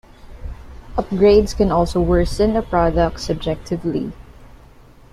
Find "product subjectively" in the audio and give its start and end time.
2.63-4.13